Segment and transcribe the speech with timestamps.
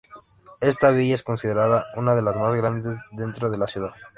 [0.61, 3.91] Esta villa es considerada una de las más grandes dentro de la ciudad.